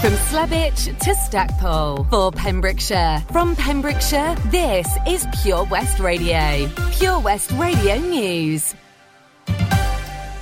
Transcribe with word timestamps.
From 0.00 0.14
Slebech 0.14 0.98
to 1.00 1.14
Stackpole 1.14 2.04
for 2.04 2.32
Pembrokeshire. 2.32 3.22
From 3.30 3.54
Pembrokeshire, 3.54 4.34
this 4.46 4.88
is 5.06 5.26
Pure 5.42 5.64
West 5.64 6.00
Radio. 6.00 6.70
Pure 6.92 7.20
West 7.20 7.50
Radio 7.52 7.98
News. 7.98 8.74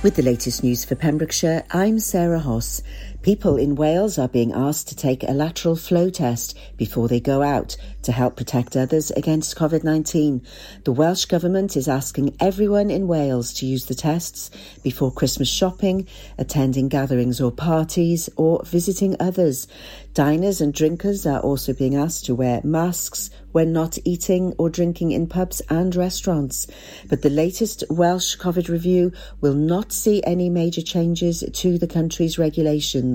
With 0.01 0.15
the 0.15 0.21
latest 0.21 0.63
news 0.63 0.85
for 0.85 0.95
Pembrokeshire, 0.95 1.65
I'm 1.71 1.99
Sarah 1.99 2.39
Hoss. 2.39 2.81
People 3.21 3.57
in 3.57 3.75
Wales 3.75 4.17
are 4.17 4.29
being 4.29 4.53
asked 4.53 4.87
to 4.87 4.95
take 4.95 5.23
a 5.23 5.33
lateral 5.33 5.75
flow 5.75 6.09
test 6.09 6.57
before 6.77 7.09
they 7.09 7.19
go 7.19 7.41
out 7.41 7.75
to 8.03 8.13
help 8.13 8.37
protect 8.37 8.77
others 8.77 9.11
against 9.11 9.57
COVID-19. 9.57 10.41
The 10.85 10.93
Welsh 10.93 11.25
Government 11.25 11.75
is 11.75 11.89
asking 11.89 12.37
everyone 12.39 12.89
in 12.89 13.09
Wales 13.09 13.53
to 13.55 13.65
use 13.65 13.87
the 13.87 13.93
tests 13.93 14.49
before 14.83 15.11
Christmas 15.11 15.49
shopping, 15.49 16.07
attending 16.37 16.87
gatherings 16.87 17.41
or 17.41 17.51
parties, 17.51 18.29
or 18.37 18.63
visiting 18.63 19.17
others. 19.19 19.67
Diners 20.13 20.61
and 20.61 20.73
drinkers 20.73 21.25
are 21.25 21.41
also 21.41 21.73
being 21.73 21.95
asked 21.95 22.25
to 22.27 22.35
wear 22.35 22.61
masks 22.63 23.31
when 23.51 23.73
not 23.73 23.97
eating 24.05 24.53
or 24.57 24.69
drinking 24.69 25.11
in 25.11 25.27
pubs 25.27 25.59
and 25.69 25.93
restaurants. 25.95 26.67
But 27.09 27.21
the 27.21 27.29
latest 27.29 27.83
Welsh 27.89 28.37
COVID 28.37 28.69
review 28.69 29.11
will 29.41 29.55
not 29.55 29.91
see 29.91 30.23
any 30.23 30.49
major 30.49 30.81
changes 30.81 31.43
to 31.51 31.77
the 31.77 31.87
country's 31.87 32.37
regulations. 32.37 33.08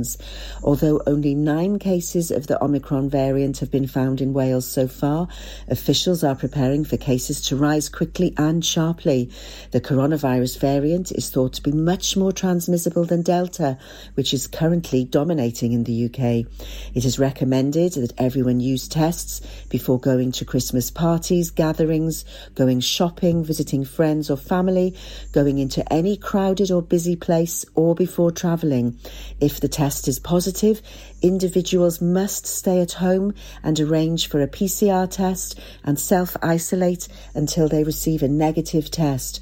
Although 0.63 1.01
only 1.07 1.35
nine 1.35 1.79
cases 1.79 2.31
of 2.31 2.47
the 2.47 2.63
Omicron 2.63 3.09
variant 3.09 3.59
have 3.59 3.71
been 3.71 3.87
found 3.87 4.21
in 4.21 4.33
Wales 4.33 4.67
so 4.67 4.89
far, 4.89 5.29
officials 5.69 6.25
are 6.25 6.35
preparing 6.35 6.85
for 6.85 6.97
cases 6.97 7.41
to 7.43 7.57
rise 7.57 7.89
quickly 7.89 8.35
and 8.37 8.65
sharply. 8.65 9.31
The 9.71 9.81
coronavirus 9.81 10.59
variant 10.59 11.13
is 11.13 11.31
thought 11.31 11.53
to 11.55 11.63
be 11.63 11.73
much 11.73 12.17
more 12.17 12.33
transmissible 12.33 13.05
than 13.05 13.23
Delta, 13.23 13.79
which 14.15 14.35
is 14.35 14.47
currently 14.47 15.05
dominating 15.05 15.73
in 15.73 15.85
the 15.85 16.07
UK. 16.07 16.47
It 16.95 17.05
is 17.05 17.19
recommended 17.19 17.93
that 17.93 18.15
everyone 18.19 18.61
use 18.61 18.89
tests 18.89 19.41
before 19.69 20.01
going 20.01 20.33
to 20.33 20.45
Christmas 20.45 20.91
parties, 20.91 21.51
gatherings, 21.51 22.25
going 22.55 22.81
shopping, 22.81 23.45
visiting 23.45 23.85
friends 23.85 24.31
or 24.31 24.37
family, 24.37 24.95
going 25.33 25.59
into 25.59 25.81
any 25.93 26.17
crowded 26.17 26.71
or 26.71 26.83
busy 26.83 27.17
place, 27.17 27.65
or 27.75 27.95
before 27.95 28.31
travelling. 28.31 28.99
If 29.41 29.61
the 29.61 29.69
test 29.69 29.84
is 29.85 30.19
positive, 30.19 30.81
individuals 31.21 32.01
must 32.01 32.47
stay 32.47 32.81
at 32.81 32.93
home 32.93 33.35
and 33.63 33.79
arrange 33.79 34.29
for 34.29 34.41
a 34.41 34.49
PCR 34.49 35.11
test 35.11 35.59
and 35.85 36.01
self 36.01 36.37
isolate 36.43 37.07
until 37.35 37.69
they 37.69 37.85
receive 37.85 38.23
a 38.23 38.29
negative 38.29 38.91
test. 38.91 39.41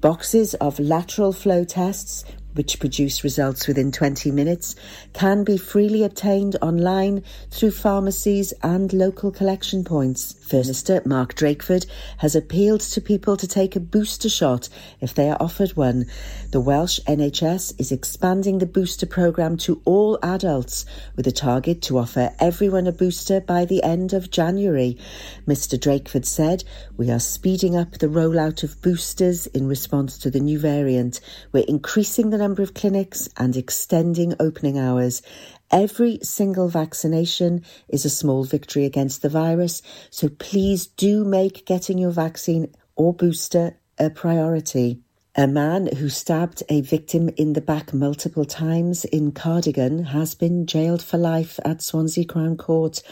Boxes 0.00 0.54
of 0.54 0.80
lateral 0.80 1.32
flow 1.32 1.64
tests 1.64 2.24
which 2.54 2.80
produce 2.80 3.24
results 3.24 3.66
within 3.66 3.90
20 3.90 4.30
minutes, 4.30 4.76
can 5.12 5.44
be 5.44 5.56
freely 5.56 6.04
obtained 6.04 6.56
online 6.60 7.22
through 7.50 7.70
pharmacies 7.70 8.52
and 8.62 8.92
local 8.92 9.30
collection 9.30 9.84
points. 9.84 10.34
Minister 10.52 11.02
Mark 11.04 11.34
Drakeford 11.34 11.86
has 12.18 12.36
appealed 12.36 12.80
to 12.82 13.00
people 13.00 13.36
to 13.36 13.46
take 13.46 13.74
a 13.74 13.80
booster 13.80 14.28
shot 14.28 14.68
if 15.00 15.14
they 15.14 15.30
are 15.30 15.36
offered 15.40 15.76
one. 15.76 16.06
The 16.50 16.60
Welsh 16.60 17.00
NHS 17.06 17.80
is 17.80 17.90
expanding 17.90 18.58
the 18.58 18.66
booster 18.66 19.06
programme 19.06 19.56
to 19.58 19.80
all 19.84 20.18
adults 20.22 20.84
with 21.16 21.26
a 21.26 21.32
target 21.32 21.80
to 21.82 21.98
offer 21.98 22.32
everyone 22.38 22.86
a 22.86 22.92
booster 22.92 23.40
by 23.40 23.64
the 23.64 23.82
end 23.82 24.12
of 24.12 24.30
January. 24.30 24.98
Mr 25.46 25.78
Drakeford 25.78 26.26
said, 26.26 26.64
We 26.96 27.10
are 27.10 27.20
speeding 27.20 27.76
up 27.76 27.92
the 27.92 28.08
rollout 28.08 28.62
of 28.62 28.80
boosters 28.82 29.46
in 29.46 29.66
response 29.66 30.18
to 30.18 30.30
the 30.30 30.40
new 30.40 30.58
variant. 30.58 31.20
We're 31.52 31.64
increasing 31.66 32.30
the 32.30 32.38
number 32.38 32.62
of 32.62 32.74
clinics 32.74 33.28
and 33.36 33.56
extending 33.56 34.34
opening 34.38 34.78
hours. 34.78 35.22
Every 35.72 36.18
single 36.22 36.68
vaccination 36.68 37.64
is 37.88 38.04
a 38.04 38.10
small 38.10 38.44
victory 38.44 38.84
against 38.84 39.22
the 39.22 39.30
virus, 39.30 39.80
so 40.10 40.28
please 40.28 40.86
do 40.86 41.24
make 41.24 41.64
getting 41.64 41.96
your 41.96 42.10
vaccine 42.10 42.74
or 42.94 43.14
booster 43.14 43.78
a 43.98 44.10
priority. 44.10 45.00
A 45.34 45.46
man 45.46 45.86
who 45.86 46.10
stabbed 46.10 46.62
a 46.68 46.82
victim 46.82 47.30
in 47.38 47.54
the 47.54 47.62
back 47.62 47.94
multiple 47.94 48.44
times 48.44 49.06
in 49.06 49.32
Cardigan 49.32 50.04
has 50.04 50.34
been 50.34 50.66
jailed 50.66 51.02
for 51.02 51.16
life 51.16 51.58
at 51.64 51.80
Swansea 51.80 52.26
Crown 52.26 52.58
Court. 52.58 53.02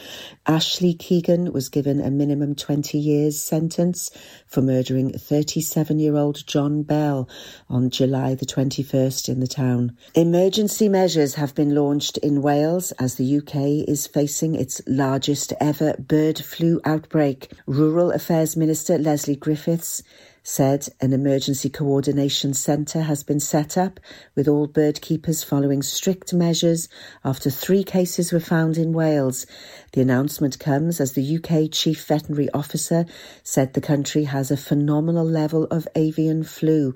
Ashley 0.46 0.92
Keegan 0.92 1.50
was 1.50 1.70
given 1.70 1.98
a 1.98 2.10
minimum 2.10 2.54
20 2.54 2.98
years 2.98 3.40
sentence 3.40 4.10
for 4.46 4.60
murdering 4.60 5.12
37-year-old 5.12 6.46
John 6.46 6.82
Bell 6.82 7.26
on 7.70 7.88
July 7.88 8.34
the 8.34 8.44
21st 8.44 9.30
in 9.30 9.40
the 9.40 9.46
town. 9.46 9.96
Emergency 10.14 10.90
measures 10.90 11.36
have 11.36 11.54
been 11.54 11.74
launched 11.74 12.18
in 12.18 12.42
Wales 12.42 12.92
as 12.98 13.14
the 13.14 13.38
UK 13.38 13.88
is 13.88 14.06
facing 14.06 14.54
its 14.54 14.82
largest 14.86 15.54
ever 15.58 15.94
bird 15.98 16.38
flu 16.38 16.82
outbreak. 16.84 17.50
Rural 17.64 18.10
Affairs 18.10 18.58
Minister 18.58 18.98
Lesley 18.98 19.36
Griffiths 19.36 20.02
said 20.42 20.88
an 21.00 21.12
emergency 21.12 21.68
coordination 21.68 22.54
centre 22.54 23.02
has 23.02 23.22
been 23.22 23.40
set 23.40 23.76
up 23.76 24.00
with 24.34 24.48
all 24.48 24.66
bird 24.66 25.00
keepers 25.00 25.42
following 25.42 25.82
strict 25.82 26.32
measures 26.32 26.88
after 27.24 27.50
three 27.50 27.84
cases 27.84 28.32
were 28.32 28.40
found 28.40 28.76
in 28.76 28.92
Wales. 28.92 29.46
The 29.92 30.02
announcement 30.02 30.60
comes 30.60 31.00
as 31.00 31.14
the 31.14 31.36
UK 31.36 31.68
Chief 31.72 32.04
Veterinary 32.04 32.48
Officer 32.50 33.06
said 33.42 33.74
the 33.74 33.80
country 33.80 34.22
has 34.22 34.52
a 34.52 34.56
phenomenal 34.56 35.24
level 35.24 35.64
of 35.64 35.88
avian 35.96 36.44
flu. 36.44 36.94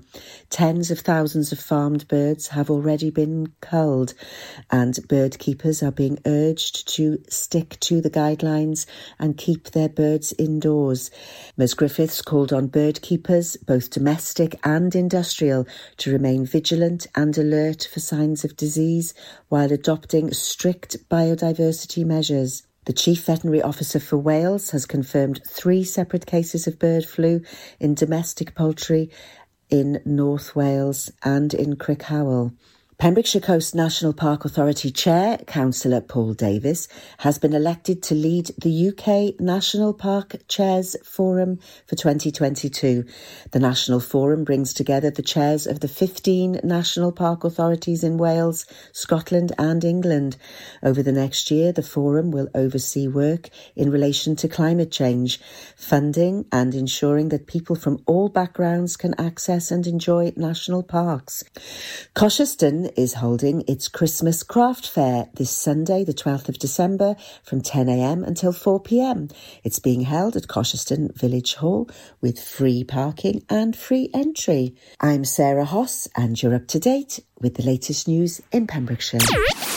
Tens 0.49 0.93
of 0.93 1.01
thousands 1.01 1.51
of 1.51 1.59
farmed 1.59 2.07
birds 2.07 2.49
have 2.49 2.71
already 2.71 3.11
been 3.11 3.49
culled, 3.61 4.15
and 4.71 4.97
bird 5.09 5.41
keepers 5.41 5.83
are 5.83 5.91
being 5.91 6.21
urged 6.25 6.87
to 6.95 7.19
stick 7.29 7.81
to 7.81 8.01
the 8.01 8.11
guidelines 8.11 8.87
and 9.19 9.37
keep 9.37 9.73
their 9.73 9.89
birds 9.89 10.33
indoors. 10.39 11.11
Ms 11.57 11.75
Griffiths 11.75 12.23
called 12.23 12.53
on 12.53 12.69
bird 12.69 13.03
keepers, 13.03 13.57
both 13.57 13.91
domestic 13.91 14.55
and 14.63 14.95
industrial, 14.95 15.67
to 15.97 16.13
remain 16.13 16.47
vigilant 16.47 17.09
and 17.17 17.37
alert 17.37 17.89
for 17.93 17.99
signs 17.99 18.45
of 18.45 18.57
disease 18.57 19.15
while 19.49 19.73
adopting 19.73 20.33
strict 20.33 21.09
biodiversity 21.09 22.05
measures. 22.05 22.63
The 22.87 22.93
Chief 22.93 23.25
Veterinary 23.25 23.63
Officer 23.63 23.99
for 23.99 24.19
Wales 24.19 24.71
has 24.73 24.85
confirmed 24.85 25.41
three 25.49 25.85
separate 25.85 26.27
cases 26.27 26.67
of 26.67 26.79
bird 26.79 27.07
flu 27.07 27.41
in 27.81 27.95
domestic 27.95 28.55
poultry 28.55 29.11
in 29.71 30.03
North 30.05 30.55
Wales 30.55 31.11
and 31.23 31.55
in 31.55 31.77
Crickhowell. 31.77 32.53
Pembrokeshire 32.97 33.41
Coast 33.41 33.75
National 33.75 34.13
Park 34.13 34.45
Authority 34.45 34.89
Chair, 34.89 35.39
Councillor 35.49 36.01
Paul 36.01 36.33
Davis, 36.33 36.87
has 37.19 37.39
been 37.39 37.53
elected 37.53 38.05
to 38.05 38.15
lead 38.15 38.53
the 38.57 38.89
UK 38.89 39.41
National 39.41 39.93
Park 39.93 40.37
Chairs 40.47 40.95
Forum 41.05 41.59
for 41.89 41.97
2022. 41.97 43.05
The 43.51 43.59
National 43.59 43.99
Forum 43.99 44.45
brings 44.45 44.73
together 44.73 45.11
the 45.11 45.23
chairs 45.23 45.67
of 45.67 45.81
the 45.81 45.89
15 45.89 46.61
national 46.63 47.11
park 47.11 47.43
authorities 47.43 48.05
in 48.05 48.17
Wales, 48.17 48.65
Scotland 48.93 49.53
and 49.59 49.85
England. 49.85 50.37
Over 50.81 51.03
the 51.03 51.13
next 51.13 51.51
year, 51.51 51.73
the 51.73 51.83
forum 51.83 52.31
will 52.31 52.49
oversee 52.55 53.09
work 53.09 53.51
in 53.75 53.91
relation 53.91 54.37
to 54.37 54.49
climate 54.49 54.93
change, 54.93 55.41
funding 55.77 56.47
and 56.53 56.75
ensuring 56.75 57.31
that 57.31 57.49
people 57.49 57.75
from 57.75 58.03
all 58.07 58.29
backgrounds 58.29 58.97
can 58.97 59.19
access 59.21 59.73
and 59.73 59.85
enjoy 59.85 60.33
national 60.37 60.85
parks. 60.85 61.43
Cosheston 62.15 62.84
is 62.97 63.15
holding 63.15 63.63
its 63.67 63.89
Christmas 63.89 64.43
craft 64.43 64.89
fair 64.89 65.29
this 65.35 65.51
Sunday, 65.51 66.05
the 66.05 66.15
12th 66.15 66.49
of 66.49 66.59
December, 66.59 67.17
from 67.43 67.61
10am 67.61 68.27
until 68.27 68.53
4pm. 68.53 69.33
It's 69.63 69.79
being 69.79 70.03
held 70.03 70.37
at 70.37 70.49
Cosheston 70.49 71.15
Village 71.17 71.55
Hall 71.55 71.89
with 72.21 72.43
free 72.43 72.85
parking 72.85 73.45
and 73.49 73.77
free 73.77 74.11
entry. 74.15 74.75
I'm 75.01 75.25
Sarah 75.25 75.65
Hoss, 75.65 76.09
and 76.17 76.41
you're 76.43 76.55
up 76.55 76.67
to 76.69 76.79
date 76.79 77.21
with 77.41 77.55
the 77.55 77.63
latest 77.63 78.09
news 78.09 78.41
in 78.53 78.67
Pembrokeshire. 78.67 79.21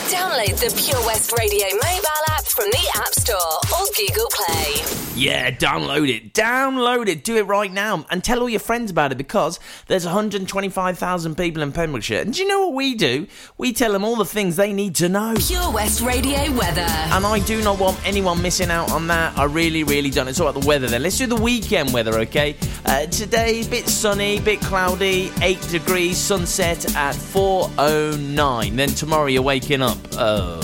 Download 0.08 0.58
the 0.58 0.82
Pure 0.82 1.04
West 1.04 1.32
Radio 1.38 1.66
mobile 1.66 2.24
app 2.30 2.46
from 2.46 2.64
the 2.70 2.92
App 2.96 3.12
Store 3.12 3.36
or 3.78 3.84
Google 3.94 4.26
Play. 4.30 5.08
Yeah, 5.14 5.50
download 5.50 6.08
it. 6.08 6.32
Download 6.32 7.08
it. 7.08 7.24
Do 7.24 7.36
it 7.36 7.42
right 7.42 7.70
now. 7.70 8.06
And 8.08 8.24
tell 8.24 8.40
all 8.40 8.48
your 8.48 8.60
friends 8.60 8.90
about 8.90 9.12
it 9.12 9.18
because 9.18 9.60
there's 9.86 10.06
125,000 10.06 11.36
people 11.36 11.62
in 11.62 11.72
Pembrokeshire. 11.72 12.20
And 12.22 12.32
do 12.32 12.40
you 12.40 12.48
know 12.48 12.68
what 12.68 12.74
we 12.74 12.94
do? 12.94 13.26
We 13.58 13.74
tell 13.74 13.92
them 13.92 14.02
all 14.02 14.16
the 14.16 14.24
things 14.24 14.56
they 14.56 14.72
need 14.72 14.94
to 14.96 15.10
know. 15.10 15.34
Pure 15.36 15.72
West 15.72 16.00
Radio 16.00 16.52
weather. 16.52 16.80
And 16.80 17.26
I 17.26 17.40
do 17.40 17.62
not 17.62 17.78
want 17.78 18.00
anyone 18.06 18.40
missing 18.40 18.70
out 18.70 18.90
on 18.90 19.08
that. 19.08 19.36
I 19.36 19.44
really, 19.44 19.84
really 19.84 20.08
don't. 20.08 20.28
It's 20.28 20.40
all 20.40 20.48
about 20.48 20.62
the 20.62 20.66
weather 20.66 20.86
then. 20.86 21.02
Let's 21.02 21.18
do 21.18 21.26
the 21.26 21.36
weekend 21.36 21.92
weather, 21.92 22.20
okay? 22.20 22.56
Uh, 22.86 23.04
today, 23.06 23.68
bit 23.68 23.88
sunny, 23.88 24.40
bit 24.40 24.60
cloudy, 24.60 25.32
8 25.42 25.60
degrees, 25.68 26.16
sunset 26.16 26.96
at 26.96 27.14
4.09. 27.14 28.76
Then 28.76 28.88
tomorrow 28.88 29.26
you're 29.26 29.42
waking 29.42 29.82
up. 29.82 29.97
Oh. 30.12 30.60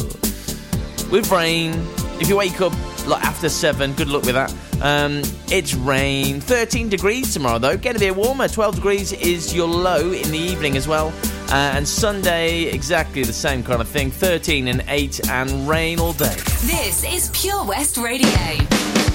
With 1.11 1.31
rain. 1.31 1.73
If 2.21 2.29
you 2.29 2.37
wake 2.37 2.61
up 2.61 2.73
like 3.07 3.25
after 3.25 3.49
7, 3.49 3.93
good 3.95 4.09
luck 4.09 4.25
with 4.25 4.35
that. 4.35 4.55
Um, 4.83 5.23
it's 5.49 5.75
rain. 5.75 6.41
13 6.41 6.89
degrees 6.89 7.33
tomorrow 7.33 7.59
though. 7.59 7.77
Get 7.77 7.97
a 7.97 7.99
bit 7.99 8.15
warmer. 8.17 8.49
12 8.49 8.77
degrees 8.77 9.13
is 9.13 9.55
your 9.55 9.69
low 9.69 10.13
in 10.13 10.31
the 10.31 10.39
evening 10.39 10.77
as 10.77 10.89
well. 10.89 11.13
Uh, 11.51 11.73
and 11.75 11.87
Sunday, 11.87 12.65
exactly 12.65 13.23
the 13.23 13.33
same 13.33 13.63
kind 13.63 13.81
of 13.81 13.89
thing 13.89 14.11
13 14.11 14.69
and 14.69 14.85
8, 14.89 15.29
and 15.29 15.69
rain 15.69 16.01
all 16.01 16.13
day. 16.13 16.35
This 16.63 17.05
is 17.05 17.31
Pure 17.33 17.65
West 17.67 17.97
Radio. 17.97 19.14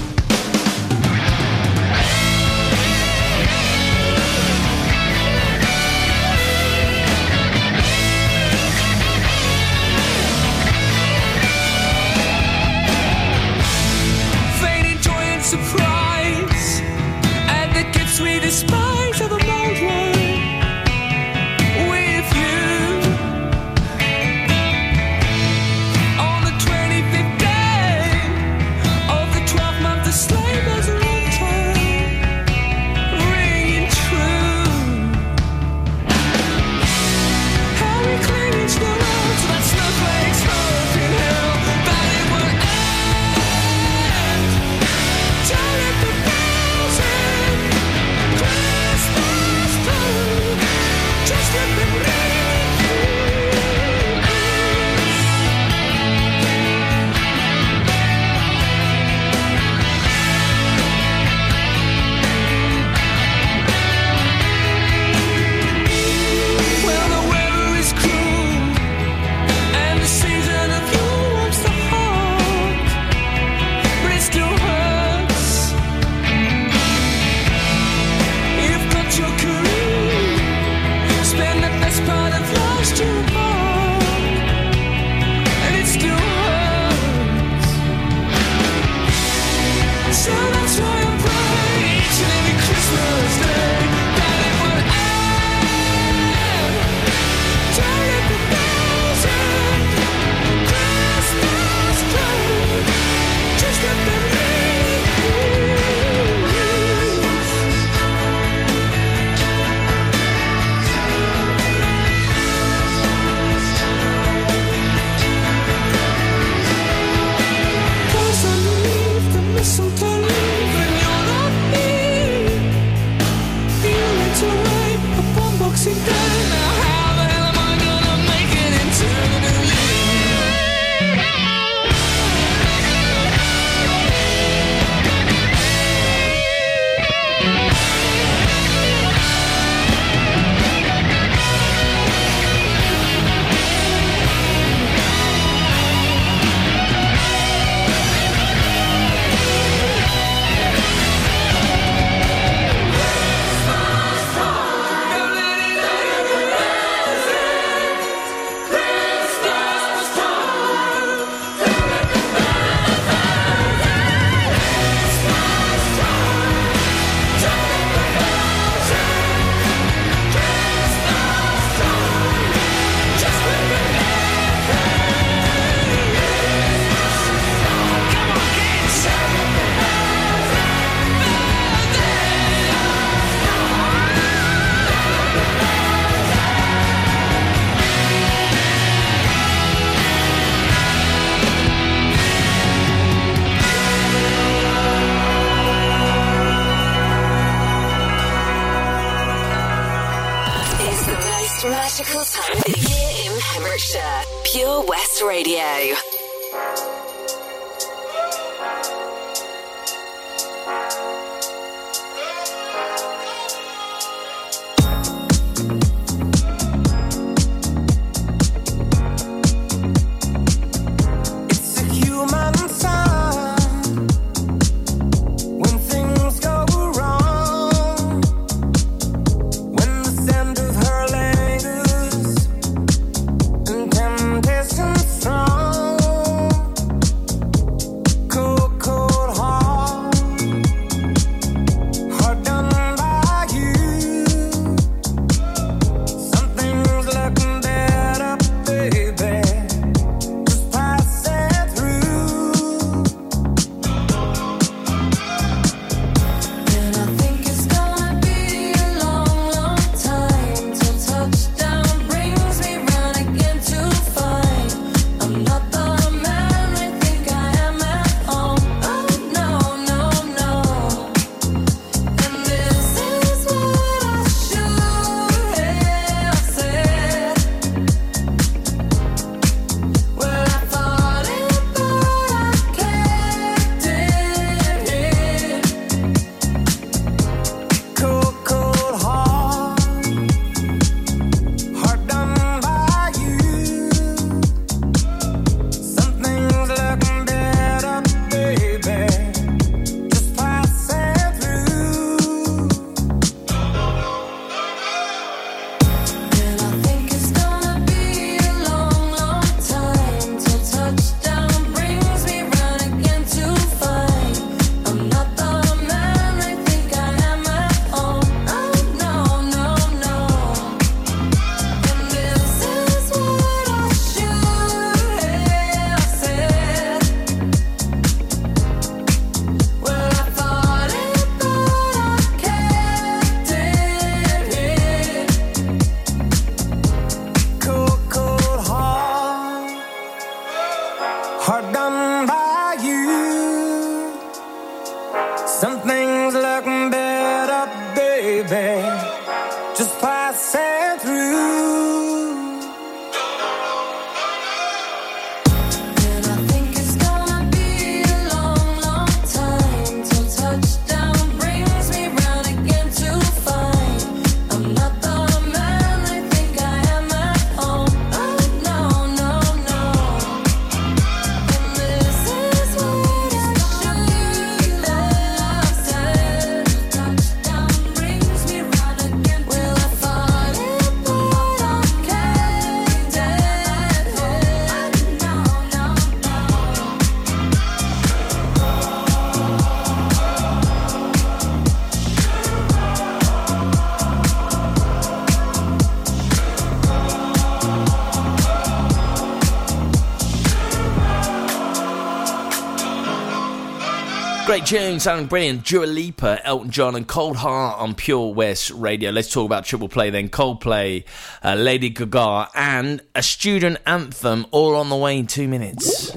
Tune, 404.70 405.00
sounding 405.00 405.26
brilliant. 405.26 405.64
Dua 405.64 405.84
Lipa, 405.84 406.38
Elton 406.46 406.70
John, 406.70 406.94
and 406.94 407.04
Cold 407.04 407.38
Heart 407.38 407.80
on 407.80 407.92
Pure 407.96 408.34
West 408.34 408.70
Radio. 408.70 409.10
Let's 409.10 409.28
talk 409.28 409.44
about 409.44 409.64
Triple 409.64 409.88
Play 409.88 410.10
then. 410.10 410.28
Coldplay, 410.28 411.02
uh, 411.42 411.54
Lady 411.54 411.88
Gaga, 411.88 412.50
and 412.54 413.02
a 413.16 413.22
student 413.24 413.78
anthem 413.84 414.46
all 414.52 414.76
on 414.76 414.88
the 414.88 414.94
way 414.94 415.18
in 415.18 415.26
two 415.26 415.48
minutes. 415.48 416.16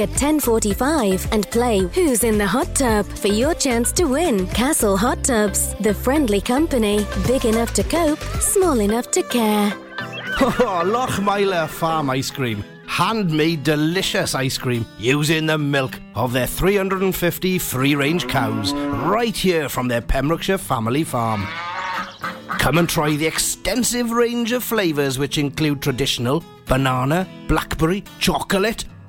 at 0.00 0.10
10:45 0.10 1.26
and 1.32 1.50
play 1.50 1.78
Who's 1.94 2.24
in 2.24 2.38
the 2.38 2.46
Hot 2.46 2.74
Tub 2.74 3.06
for 3.06 3.28
your 3.28 3.54
chance 3.54 3.92
to 3.92 4.04
win. 4.04 4.46
Castle 4.48 4.96
Hot 4.96 5.22
Tubs, 5.24 5.74
the 5.80 5.94
friendly 5.94 6.40
company, 6.40 7.06
big 7.26 7.44
enough 7.44 7.72
to 7.74 7.82
cope, 7.82 8.20
small 8.40 8.80
enough 8.80 9.10
to 9.12 9.22
care. 9.22 9.72
Oh, 10.40 10.82
Lochmeyler 10.84 11.68
Farm 11.68 12.10
Ice 12.10 12.30
Cream. 12.30 12.64
Handmade 12.86 13.62
delicious 13.62 14.34
ice 14.34 14.58
cream 14.58 14.84
using 14.98 15.46
the 15.46 15.56
milk 15.56 16.00
of 16.14 16.32
their 16.32 16.46
350 16.46 17.58
free 17.58 17.94
range 17.94 18.26
cows 18.28 18.72
right 18.72 19.36
here 19.36 19.68
from 19.68 19.88
their 19.88 20.00
Pembrokeshire 20.00 20.58
family 20.58 21.04
farm. 21.04 21.46
Come 22.58 22.78
and 22.78 22.88
try 22.88 23.16
the 23.16 23.26
extensive 23.26 24.10
range 24.10 24.52
of 24.52 24.62
flavours 24.62 25.18
which 25.18 25.38
include 25.38 25.80
traditional 25.80 26.44
banana, 26.66 27.26
blackberry, 27.48 28.04
chocolate, 28.18 28.84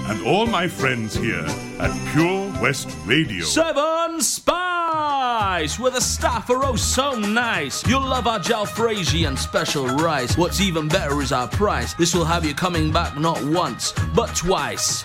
and 0.08 0.24
all 0.24 0.46
my 0.46 0.68
friends 0.68 1.16
here 1.16 1.44
at 1.80 2.12
Pure 2.12 2.52
West 2.62 2.96
Radio. 3.06 3.44
Seven 3.44 4.20
Spice! 4.20 5.80
Where 5.80 5.90
the 5.90 6.00
staff 6.00 6.48
are 6.48 6.64
oh 6.64 6.76
so 6.76 7.18
nice. 7.18 7.84
You'll 7.88 8.06
love 8.06 8.28
our 8.28 8.38
jalfrezi 8.38 9.26
and 9.26 9.36
special 9.36 9.88
rice. 9.88 10.38
What's 10.38 10.60
even 10.60 10.86
better 10.86 11.20
is 11.20 11.32
our 11.32 11.48
price. 11.48 11.92
This 11.94 12.14
will 12.14 12.24
have 12.24 12.44
you 12.44 12.54
coming 12.54 12.92
back 12.92 13.18
not 13.18 13.42
once, 13.42 13.92
but 14.14 14.32
twice. 14.36 15.04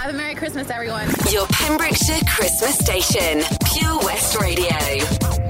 Have 0.00 0.14
a 0.14 0.16
Merry 0.16 0.34
Christmas, 0.34 0.70
everyone. 0.70 1.06
Your 1.30 1.46
Pembrokeshire 1.48 2.22
Christmas 2.26 2.78
station, 2.78 3.42
Pure 3.66 3.98
West 3.98 4.40
Radio. 4.40 5.49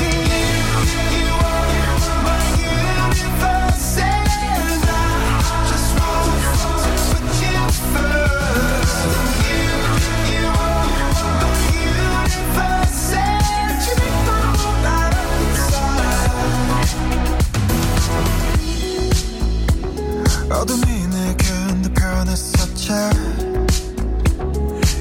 변했었지 22.90 22.90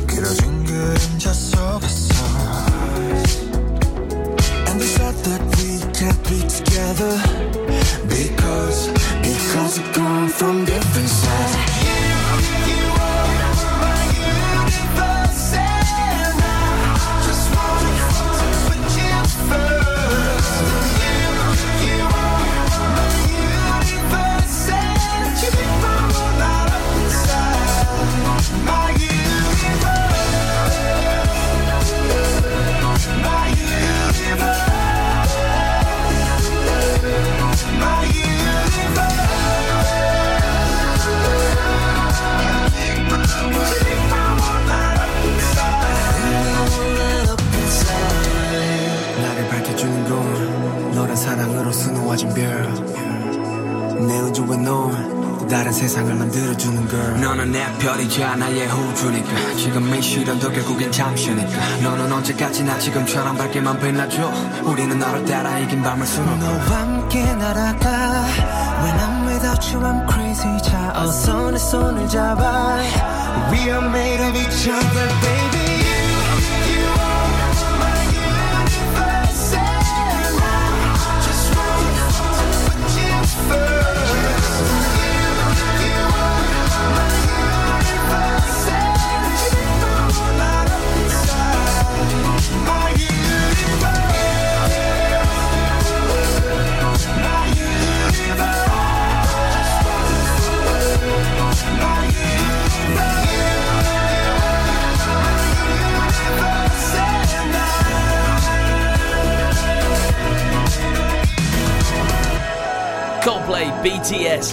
길어진 0.08 0.64
그림자 0.66 1.34
속에서 1.34 2.16
And 4.68 4.80
they 4.80 4.88
said 4.88 5.16
that 5.24 5.42
we 5.58 5.80
can't 5.94 6.22
be 6.30 6.40
together 6.48 7.18
Because, 8.08 8.90
because 9.22 9.80
we 9.80 9.86
come 9.94 10.30
from 10.30 10.66
different 10.66 11.10
sides 11.10 11.49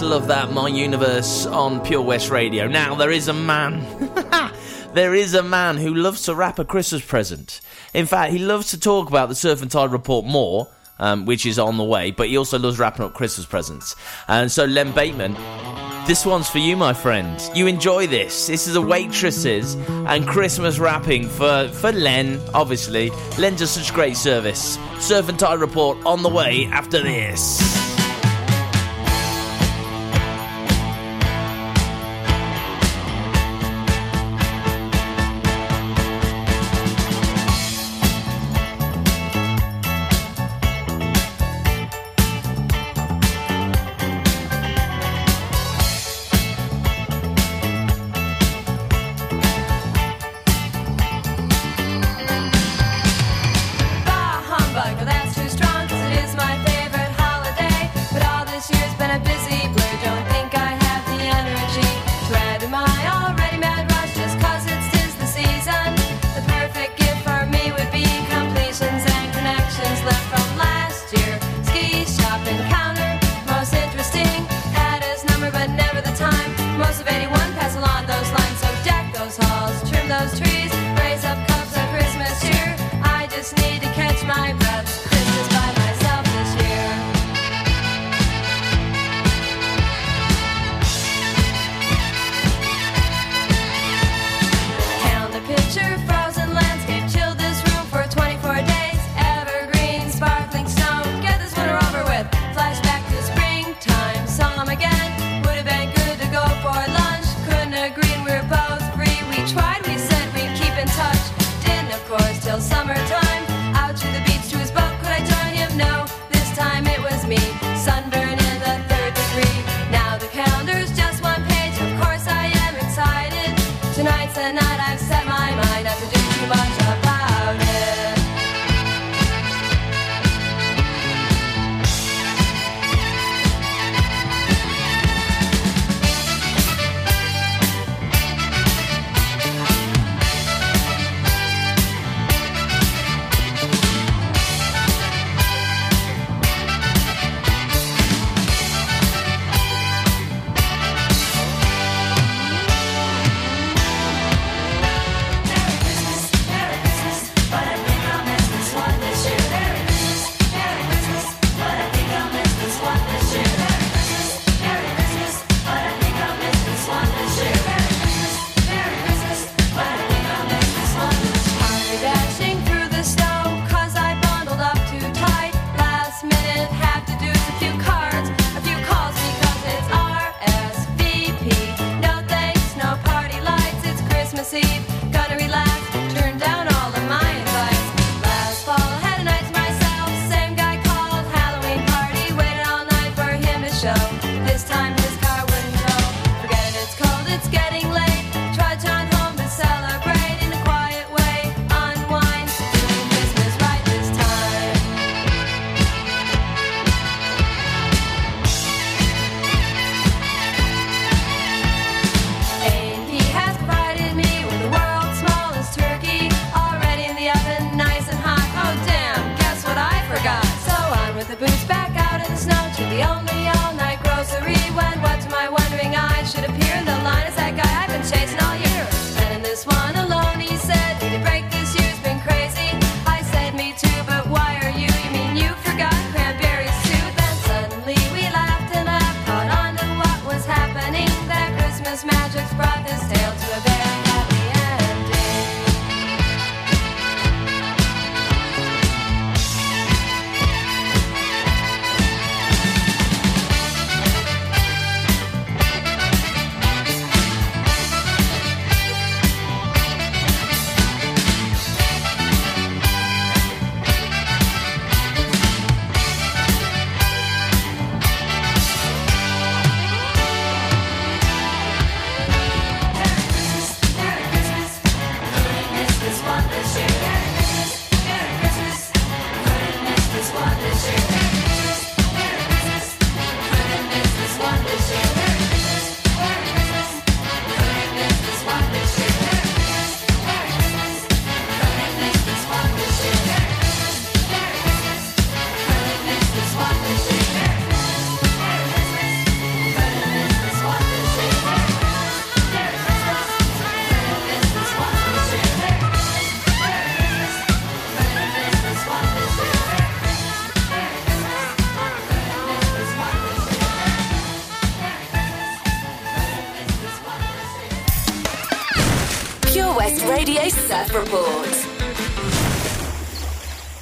Love 0.02 0.28
that, 0.28 0.52
My 0.52 0.68
Universe 0.68 1.46
on 1.46 1.80
Pure 1.80 2.02
West 2.02 2.30
Radio. 2.30 2.68
Now, 2.68 2.94
there 2.94 3.10
is 3.10 3.28
a 3.28 3.32
man, 3.32 3.84
there 4.94 5.14
is 5.14 5.34
a 5.34 5.42
man 5.42 5.76
who 5.76 5.94
loves 5.94 6.22
to 6.22 6.34
wrap 6.34 6.58
a 6.58 6.64
Christmas 6.64 7.04
present. 7.04 7.60
In 7.94 8.06
fact, 8.06 8.32
he 8.32 8.38
loves 8.38 8.70
to 8.70 8.80
talk 8.80 9.08
about 9.08 9.28
the 9.28 9.34
Surf 9.34 9.62
and 9.62 9.70
Tide 9.70 9.90
report 9.90 10.24
more, 10.24 10.68
um, 10.98 11.26
which 11.26 11.46
is 11.46 11.58
on 11.58 11.78
the 11.78 11.84
way, 11.84 12.10
but 12.10 12.28
he 12.28 12.36
also 12.36 12.58
loves 12.58 12.78
wrapping 12.78 13.04
up 13.04 13.14
Christmas 13.14 13.46
presents. 13.46 13.96
And 14.28 14.52
so, 14.52 14.66
Len 14.66 14.92
Bateman, 14.92 15.34
this 16.06 16.24
one's 16.24 16.48
for 16.48 16.58
you, 16.58 16.76
my 16.76 16.92
friend. 16.92 17.40
You 17.54 17.66
enjoy 17.66 18.06
this. 18.06 18.46
This 18.46 18.66
is 18.66 18.76
a 18.76 18.82
waitresses 18.82 19.74
and 19.74 20.26
Christmas 20.26 20.78
wrapping 20.78 21.28
for, 21.28 21.68
for 21.68 21.92
Len, 21.92 22.40
obviously. 22.54 23.10
Len 23.38 23.56
does 23.56 23.70
such 23.70 23.92
great 23.92 24.16
service. 24.16 24.78
Surf 25.00 25.28
and 25.28 25.38
Tide 25.38 25.60
report 25.60 25.98
on 26.06 26.22
the 26.22 26.30
way 26.30 26.66
after 26.66 27.02
this. 27.02 27.77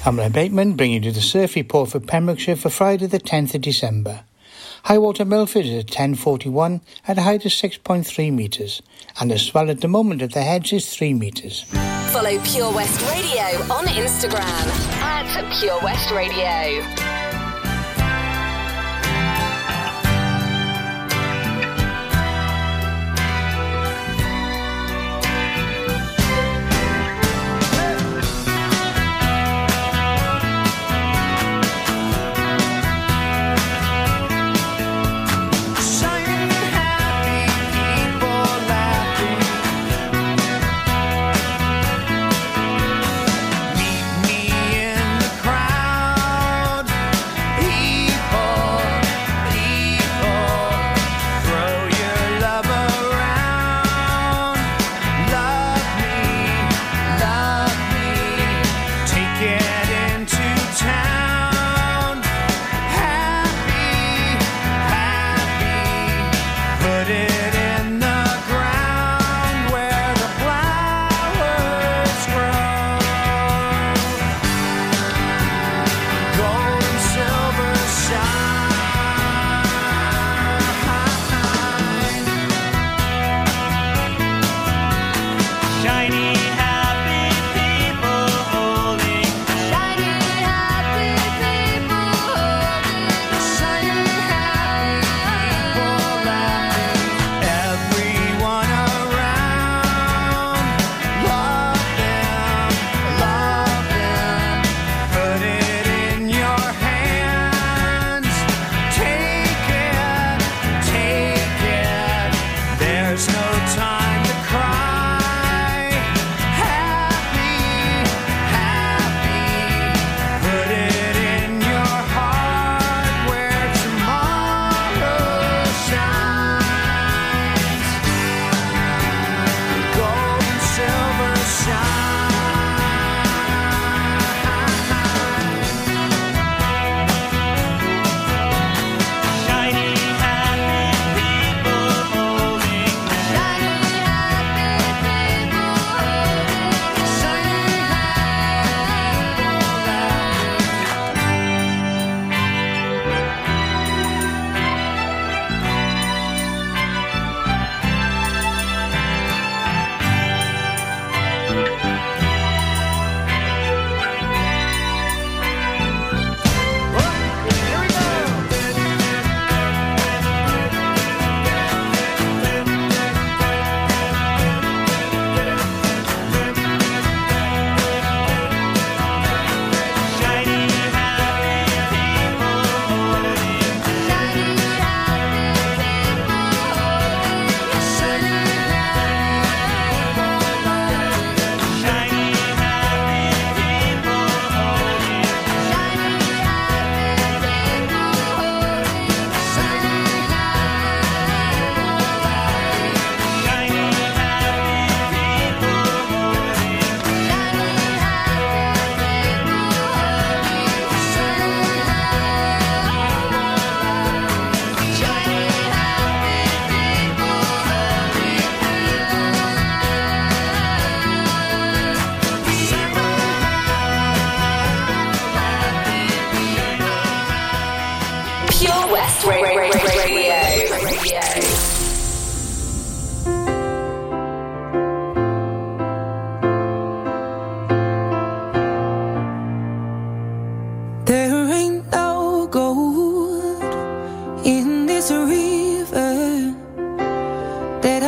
I'm 0.07 0.15
Len 0.15 0.31
Bateman, 0.31 0.77
bringing 0.77 1.03
you 1.03 1.11
the 1.11 1.19
surf 1.19 1.55
report 1.55 1.89
for 1.89 1.99
Pembrokeshire 1.99 2.55
for 2.55 2.69
Friday 2.69 3.07
the 3.07 3.19
10th 3.19 3.55
of 3.55 3.61
December. 3.61 4.21
High 4.83 4.99
water 4.99 5.25
Milford 5.25 5.65
is 5.65 5.83
at 5.83 5.87
10.41 5.87 6.79
at 7.09 7.17
a 7.17 7.23
height 7.23 7.43
of 7.43 7.51
6.3 7.51 8.31
metres, 8.31 8.81
and 9.19 9.29
the 9.29 9.37
swell 9.37 9.69
at 9.69 9.81
the 9.81 9.89
moment 9.89 10.21
at 10.21 10.31
the 10.31 10.43
heads 10.43 10.71
is 10.71 10.95
3 10.95 11.13
metres. 11.13 11.63
Follow 12.13 12.39
Pure 12.45 12.71
West 12.71 13.01
Radio 13.11 13.61
on 13.69 13.83
Instagram 13.83 14.39
at 15.01 15.59
Pure 15.59 15.81
West 15.83 16.09
Radio. 16.11 17.16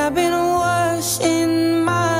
I've 0.10 0.16
been 0.16 0.34
washing 0.34 1.84
my 1.84 2.19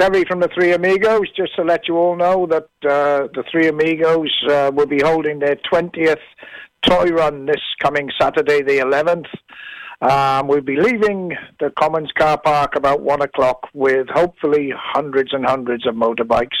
Terry 0.00 0.24
from 0.24 0.40
the 0.40 0.48
Three 0.54 0.72
Amigos. 0.72 1.30
Just 1.36 1.54
to 1.56 1.62
let 1.62 1.86
you 1.86 1.98
all 1.98 2.16
know 2.16 2.46
that 2.46 2.68
uh, 2.88 3.28
the 3.34 3.44
Three 3.52 3.68
Amigos 3.68 4.30
uh, 4.48 4.70
will 4.74 4.86
be 4.86 5.00
holding 5.02 5.40
their 5.40 5.56
20th 5.70 6.16
toy 6.88 7.08
run 7.08 7.44
this 7.44 7.60
coming 7.82 8.10
Saturday, 8.18 8.62
the 8.62 8.78
11th. 8.78 9.26
Um, 10.00 10.48
we'll 10.48 10.62
be 10.62 10.80
leaving 10.80 11.36
the 11.58 11.70
Commons 11.78 12.10
car 12.16 12.40
park 12.40 12.76
about 12.76 13.02
one 13.02 13.20
o'clock 13.20 13.68
with 13.74 14.06
hopefully 14.08 14.72
hundreds 14.74 15.34
and 15.34 15.44
hundreds 15.44 15.86
of 15.86 15.94
motorbikes, 15.94 16.56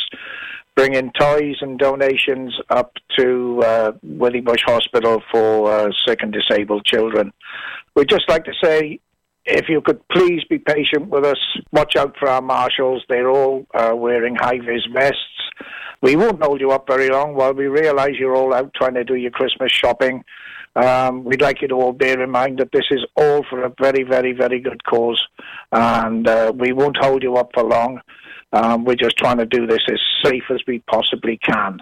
bringing 0.76 1.10
toys 1.18 1.56
and 1.62 1.78
donations 1.78 2.54
up 2.68 2.92
to 3.18 3.62
uh, 3.64 3.92
Withybush 4.06 4.64
Hospital 4.66 5.22
for 5.32 5.72
uh, 5.72 5.88
sick 6.06 6.18
and 6.20 6.30
disabled 6.34 6.84
children. 6.84 7.32
We'd 7.96 8.10
just 8.10 8.28
like 8.28 8.44
to 8.44 8.52
say 8.62 9.00
if 9.44 9.68
you 9.68 9.80
could 9.80 10.06
please 10.08 10.42
be 10.48 10.58
patient 10.58 11.08
with 11.08 11.24
us, 11.24 11.38
watch 11.72 11.96
out 11.96 12.16
for 12.18 12.28
our 12.28 12.42
marshals. 12.42 13.02
They're 13.08 13.30
all 13.30 13.66
uh, 13.74 13.92
wearing 13.94 14.36
high 14.36 14.58
vis 14.58 14.86
vests. 14.92 15.18
We 16.02 16.16
won't 16.16 16.42
hold 16.42 16.60
you 16.60 16.70
up 16.70 16.86
very 16.86 17.08
long 17.08 17.34
while 17.34 17.52
we 17.52 17.66
realise 17.66 18.16
you're 18.18 18.34
all 18.34 18.54
out 18.54 18.72
trying 18.74 18.94
to 18.94 19.04
do 19.04 19.16
your 19.16 19.30
Christmas 19.30 19.70
shopping. 19.70 20.24
Um, 20.76 21.24
we'd 21.24 21.42
like 21.42 21.62
you 21.62 21.68
to 21.68 21.74
all 21.74 21.92
bear 21.92 22.22
in 22.22 22.30
mind 22.30 22.58
that 22.58 22.70
this 22.72 22.86
is 22.90 23.04
all 23.16 23.44
for 23.50 23.64
a 23.64 23.72
very, 23.80 24.04
very, 24.04 24.32
very 24.32 24.60
good 24.60 24.84
cause, 24.84 25.20
and 25.72 26.26
uh, 26.28 26.52
we 26.54 26.72
won't 26.72 26.96
hold 26.96 27.22
you 27.22 27.36
up 27.36 27.50
for 27.52 27.64
long. 27.64 28.00
Um, 28.52 28.84
we're 28.84 28.94
just 28.94 29.16
trying 29.16 29.38
to 29.38 29.46
do 29.46 29.66
this 29.66 29.80
as 29.90 30.00
safe 30.24 30.44
as 30.50 30.60
we 30.66 30.80
possibly 30.90 31.38
can. 31.38 31.78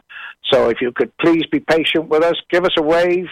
So 0.50 0.68
if 0.68 0.80
you 0.80 0.92
could 0.92 1.16
please 1.18 1.44
be 1.50 1.61
patient 1.61 2.09
with 2.09 2.22
us, 2.22 2.36
give 2.50 2.64
us 2.64 2.74
a 2.78 2.82
wave. 2.82 3.26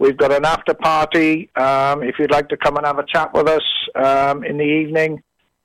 We've 0.00 0.16
got 0.16 0.32
an 0.32 0.46
after 0.46 0.72
party. 0.72 1.50
Um, 1.56 2.02
if 2.02 2.18
you'd 2.18 2.30
like 2.30 2.48
to 2.48 2.56
come 2.56 2.78
and 2.78 2.86
have 2.86 2.98
a 2.98 3.04
chat 3.04 3.34
with 3.34 3.46
us 3.46 3.62
um, 3.94 4.42
in 4.44 4.56
the 4.56 4.64
evening, 4.64 5.22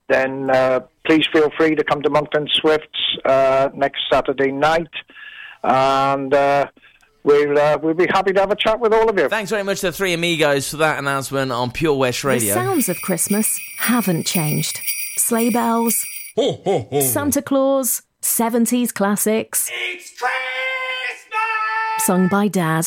then 0.09 0.49
uh, 0.49 0.81
please 1.05 1.25
feel 1.31 1.49
free 1.57 1.73
to 1.73 1.83
come 1.86 2.01
to 2.01 2.09
Monkton 2.09 2.49
Swifts 2.51 2.99
uh, 3.23 3.69
next 3.73 4.01
Saturday 4.11 4.51
night. 4.51 4.89
And 5.63 6.33
uh, 6.33 6.67
we'll, 7.23 7.57
uh, 7.57 7.77
we'll 7.81 7.93
be 7.93 8.07
happy 8.07 8.33
to 8.33 8.41
have 8.41 8.51
a 8.51 8.57
chat 8.57 8.77
with 8.77 8.93
all 8.93 9.09
of 9.09 9.17
you. 9.17 9.29
Thanks 9.29 9.51
very 9.51 9.63
much 9.63 9.79
to 9.79 9.88
the 9.88 9.93
Three 9.93 10.13
Amigos 10.13 10.69
for 10.69 10.77
that 10.77 10.99
announcement 10.99 11.53
on 11.53 11.71
Pure 11.71 11.95
West 11.95 12.25
Radio. 12.25 12.53
The 12.53 12.53
sounds 12.53 12.89
of 12.89 12.97
Christmas 13.01 13.57
haven't 13.79 14.25
changed. 14.25 14.81
Sleigh 15.15 15.49
bells, 15.49 16.05
Santa 16.36 17.41
Claus, 17.41 18.01
70s 18.21 18.93
classics. 18.93 19.69
It's 19.71 20.11
Christmas! 20.19 20.36
Sung 21.99 22.27
by 22.27 22.49
Dad. 22.49 22.86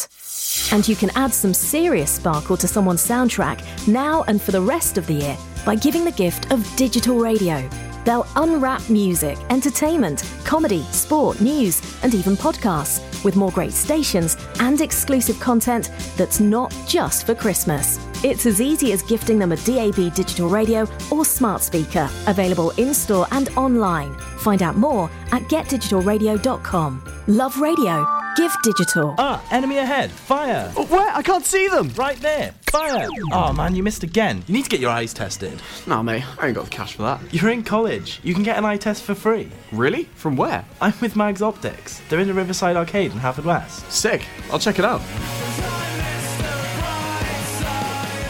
And 0.73 0.87
you 0.87 0.97
can 0.97 1.11
add 1.15 1.33
some 1.33 1.55
serious 1.55 2.11
sparkle 2.11 2.57
to 2.57 2.69
someone's 2.69 3.05
soundtrack 3.05 3.89
now 3.89 4.25
and 4.29 4.41
for 4.41 4.53
the 4.53 4.61
rest 4.61 4.99
of 4.99 5.07
the 5.07 5.15
year 5.15 5.37
by 5.65 5.75
giving 5.75 6.05
the 6.05 6.13
gift 6.13 6.51
of 6.53 6.65
digital 6.77 7.19
radio. 7.19 7.69
They'll 8.05 8.27
unwrap 8.37 8.89
music, 8.89 9.37
entertainment, 9.51 10.25
comedy, 10.45 10.83
sport, 10.93 11.41
news, 11.41 11.83
and 12.03 12.15
even 12.15 12.37
podcasts 12.37 13.23
with 13.25 13.37
more 13.37 13.51
great 13.51 13.73
stations 13.73 14.37
and 14.61 14.81
exclusive 14.81 15.39
content 15.41 15.91
that's 16.17 16.41
not 16.41 16.75
just 16.87 17.27
for 17.27 17.35
Christmas. 17.35 17.99
It's 18.25 18.47
as 18.47 18.61
easy 18.61 18.93
as 18.93 19.03
gifting 19.03 19.39
them 19.39 19.53
a 19.53 19.57
DAB 19.57 20.13
digital 20.13 20.49
radio 20.49 20.89
or 21.13 21.25
smart 21.25 21.63
speaker, 21.63 22.11
available 22.27 22.71
in 22.73 22.93
store 22.93 23.29
and 23.31 23.49
online. 23.51 24.13
Find 24.39 24.61
out 24.63 24.77
more 24.77 25.09
at 25.31 25.43
getdigitalradio.com. 25.43 27.05
Love 27.29 27.61
radio. 27.61 28.07
Give 28.37 28.53
digital. 28.63 29.15
Ah, 29.19 29.45
enemy 29.51 29.79
ahead. 29.79 30.11
Fire. 30.11 30.69
where? 30.71 31.15
I 31.15 31.23
can't 31.23 31.45
see 31.45 31.69
them. 31.69 31.91
Right 31.97 32.17
there. 32.19 32.53
Fire. 32.71 33.09
Oh 33.33 33.53
man, 33.53 33.75
you 33.75 33.83
missed 33.83 34.03
again. 34.03 34.43
You 34.47 34.55
need 34.55 34.65
to 34.65 34.71
get 34.71 34.81
your 34.81 34.91
eyes 34.91 35.13
tested. 35.15 35.61
Nah, 35.87 36.03
mate, 36.03 36.25
I 36.39 36.47
ain't 36.47 36.57
got 36.57 36.65
the 36.65 36.71
cash 36.71 36.95
for 36.95 37.03
that. 37.03 37.21
You're 37.33 37.51
in 37.51 37.65
college. 37.65 38.21
You 38.23 38.35
can 38.35 38.43
get 38.43 38.57
an 38.59 38.65
eye 38.65 38.77
test 38.77 39.03
for 39.03 39.15
free. 39.15 39.51
Really? 39.73 40.05
From 40.15 40.37
where? 40.37 40.65
I'm 40.81 40.95
with 41.01 41.17
Mags 41.17 41.43
Optics. 41.43 42.01
They're 42.09 42.21
in 42.21 42.29
the 42.29 42.35
Riverside 42.35 42.77
Arcade 42.77 43.13
in 43.13 43.19
Haverfordwest. 43.19 43.91
Sick. 43.91 44.25
I'll 44.53 44.59
check 44.59 44.79
it 44.79 44.85
out. 44.85 45.01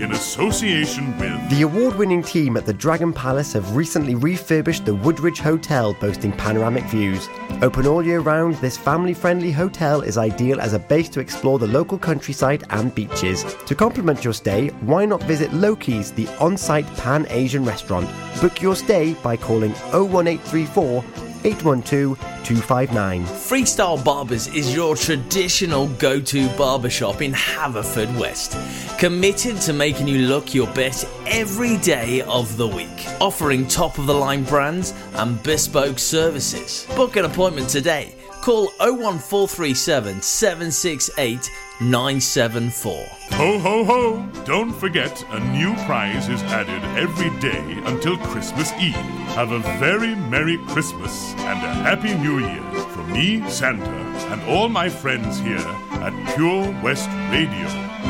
in 0.00 0.12
association 0.12 1.16
with 1.18 1.50
The 1.50 1.62
award 1.62 1.96
winning 1.96 2.22
team 2.22 2.56
at 2.56 2.66
the 2.66 2.72
Dragon 2.72 3.12
Palace 3.12 3.52
have 3.52 3.76
recently 3.76 4.14
refurbished 4.14 4.84
the 4.84 4.94
Woodridge 4.94 5.40
Hotel, 5.40 5.94
boasting 5.94 6.32
panoramic 6.32 6.84
views. 6.84 7.28
Open 7.62 7.86
all 7.86 8.04
year 8.04 8.20
round, 8.20 8.54
this 8.56 8.76
family 8.76 9.14
friendly 9.14 9.50
hotel 9.50 10.00
is 10.02 10.18
ideal 10.18 10.60
as 10.60 10.72
a 10.72 10.78
base 10.78 11.08
to 11.10 11.20
explore 11.20 11.58
the 11.58 11.66
local 11.66 11.98
countryside 11.98 12.64
and 12.70 12.94
beaches. 12.94 13.44
To 13.66 13.74
complement 13.74 14.24
your 14.24 14.34
stay, 14.34 14.68
why 14.80 15.04
not 15.04 15.22
visit 15.24 15.52
Loki's, 15.52 16.12
the 16.12 16.28
on 16.38 16.56
site 16.56 16.86
pan 16.96 17.26
Asian 17.30 17.64
restaurant? 17.64 18.08
Book 18.40 18.62
your 18.62 18.76
stay 18.76 19.14
by 19.22 19.36
calling 19.36 19.72
01834 19.92 21.27
812 21.44 22.18
259. 22.18 23.24
Freestyle 23.24 24.02
Barbers 24.04 24.46
is 24.48 24.74
your 24.74 24.96
traditional 24.96 25.86
go 25.98 26.20
to 26.20 26.48
barbershop 26.56 27.22
in 27.22 27.32
Haverfordwest. 27.32 28.98
Committed 28.98 29.60
to 29.62 29.72
making 29.72 30.08
you 30.08 30.26
look 30.26 30.54
your 30.54 30.66
best 30.74 31.06
every 31.26 31.76
day 31.78 32.22
of 32.22 32.56
the 32.56 32.66
week. 32.66 33.06
Offering 33.20 33.66
top 33.66 33.98
of 33.98 34.06
the 34.06 34.14
line 34.14 34.44
brands 34.44 34.94
and 35.14 35.42
bespoke 35.42 35.98
services. 35.98 36.86
Book 36.96 37.16
an 37.16 37.24
appointment 37.24 37.68
today. 37.68 38.14
Call 38.40 38.66
01437 38.78 40.22
768 40.22 41.50
974. 41.80 43.06
Ho, 43.32 43.58
ho, 43.58 43.84
ho! 43.84 44.28
Don't 44.44 44.72
forget, 44.72 45.24
a 45.30 45.38
new 45.52 45.74
prize 45.86 46.28
is 46.28 46.42
added 46.44 46.82
every 46.98 47.30
day 47.38 47.80
until 47.84 48.16
Christmas 48.18 48.72
Eve. 48.80 48.94
Have 49.36 49.52
a 49.52 49.60
very 49.78 50.16
Merry 50.16 50.58
Christmas 50.66 51.34
and 51.38 51.62
a 51.62 51.72
Happy 51.84 52.14
New 52.14 52.40
Year 52.40 52.62
from 52.88 53.12
me, 53.12 53.48
Santa, 53.48 53.84
and 54.32 54.42
all 54.50 54.68
my 54.68 54.88
friends 54.88 55.38
here 55.38 55.68
at 56.02 56.34
Pure 56.34 56.82
West 56.82 57.08
Radio. 57.30 57.68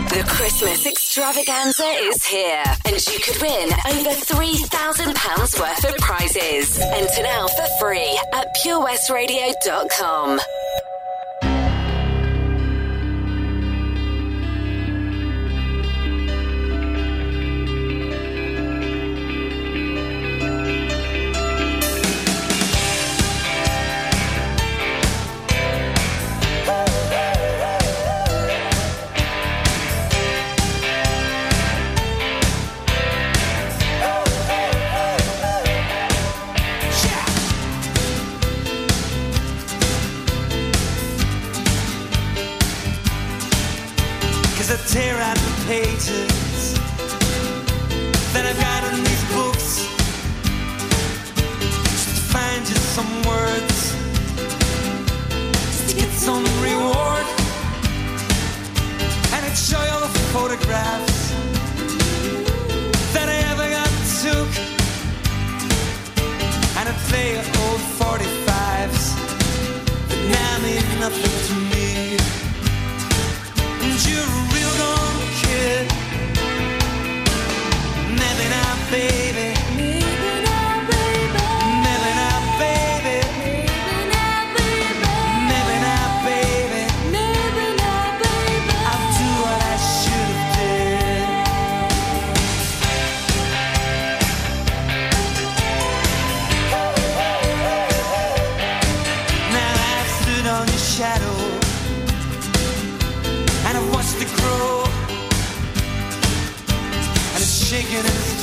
The 0.09 0.25
Christmas 0.27 0.87
extravaganza 0.87 1.85
is 1.85 2.25
here, 2.25 2.65
and 2.87 2.97
you 3.07 3.21
could 3.21 3.43
win 3.43 3.71
over 3.87 4.11
£3,000 4.17 5.61
worth 5.61 5.85
of 5.85 5.97
prizes. 5.99 6.79
Enter 6.81 7.23
now 7.23 7.47
for 7.49 7.67
free 7.79 8.19
at 8.33 8.47
purewestradio.com. 8.65 10.41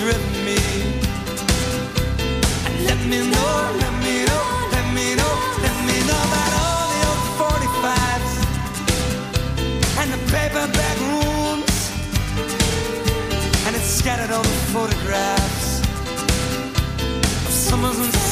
driven 0.05 0.45
me. 0.45 0.61
Let 2.87 2.99
me 3.11 3.19
know, 3.33 3.53
let 3.81 3.93
me 4.05 4.15
know, 4.29 4.43
let 4.75 4.87
me 4.93 5.15
know, 5.19 5.33
let 5.65 5.77
me 5.89 5.97
know 6.09 6.21
about 6.29 6.51
all 6.61 6.85
the 6.93 7.01
old 7.09 7.23
45s 7.41 8.33
and 9.99 10.07
the 10.13 10.21
paperback 10.33 10.97
rooms 11.09 11.75
and 13.65 13.75
it's 13.75 13.91
scattered 14.01 14.31
over 14.31 14.55
photographs 14.75 15.79
of 17.47 17.53
summers 17.67 17.97
and 17.97 18.24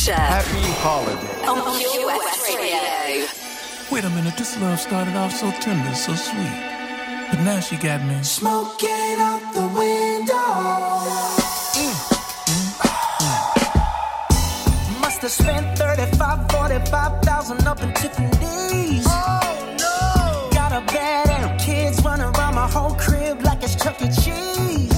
Picture. 0.00 0.14
Happy 0.14 0.62
holidays 0.80 1.46
On 1.46 1.60
QS 1.76 2.48
Wait 3.92 4.04
a 4.04 4.08
minute, 4.10 4.34
this 4.38 4.58
love 4.58 4.80
started 4.80 5.14
off 5.14 5.30
so 5.30 5.50
tender, 5.60 5.94
so 5.94 6.14
sweet. 6.14 6.70
But 7.28 7.40
now 7.40 7.60
she 7.60 7.76
got 7.76 8.02
me 8.06 8.22
smoking 8.22 9.18
out 9.18 9.42
the 9.52 9.60
window. 9.60 10.34
Mm-hmm. 11.76 12.30
Must 15.02 15.20
have 15.20 15.32
spent 15.32 15.76
35, 15.78 16.50
45,000 16.50 17.66
up 17.66 17.82
in 17.82 17.92
Tiffany's. 17.92 19.04
Oh 19.06 19.76
no! 19.78 20.48
Got 20.50 20.72
a 20.72 20.80
bad 20.86 21.28
and 21.28 21.60
kids 21.60 22.02
running 22.02 22.24
around 22.24 22.54
my 22.54 22.66
whole 22.70 22.94
crib 22.94 23.42
like 23.42 23.62
it's 23.62 23.76
Chuck 23.76 24.00
E. 24.00 24.08
Cheese. 24.08 24.89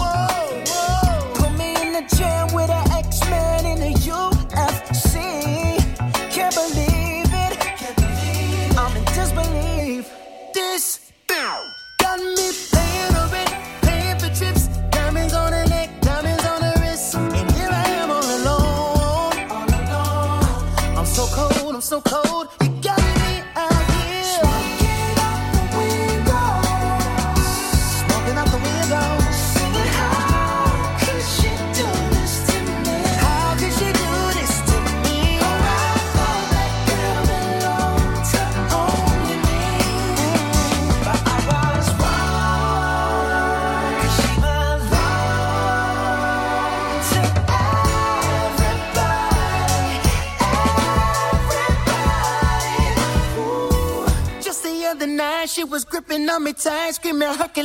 om 56.37 56.47
et 56.47 56.57
tag, 56.57 56.95
skal 56.95 57.15
med 57.15 57.27
at 57.27 57.53
kan 57.55 57.65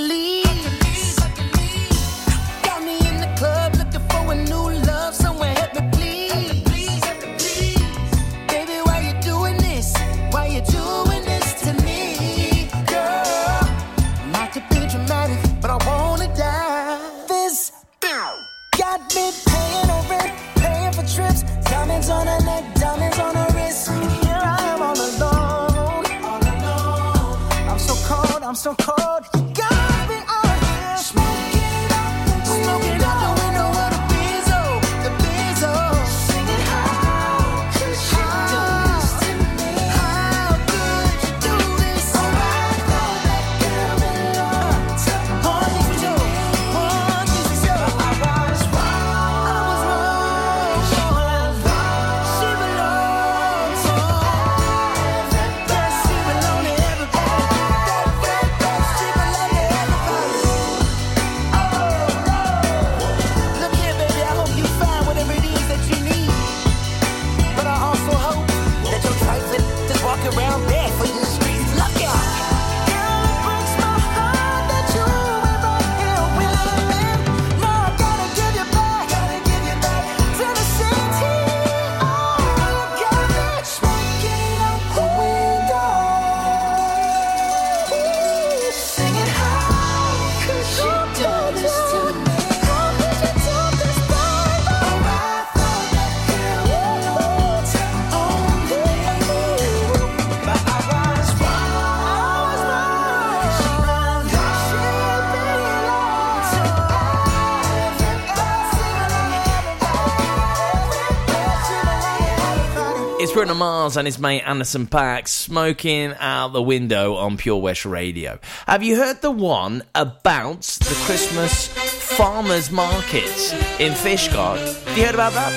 Mars 113.57 113.97
and 113.97 114.05
his 114.05 114.19
mate 114.19 114.43
Anderson 114.45 114.85
Paak 114.85 115.27
smoking 115.27 116.13
out 116.19 116.53
the 116.53 116.61
window 116.61 117.15
on 117.15 117.37
Pure 117.37 117.57
West 117.57 117.85
Radio. 117.85 118.39
Have 118.67 118.83
you 118.83 118.95
heard 118.95 119.21
the 119.21 119.31
one 119.31 119.83
about 119.95 120.61
the 120.61 120.95
Christmas 121.05 121.67
farmers 121.67 122.69
markets 122.69 123.53
in 123.81 123.93
Fishguard? 123.93 124.61
Have 124.85 124.97
you 124.97 125.05
heard 125.05 125.15
about 125.15 125.33
that? 125.33 125.51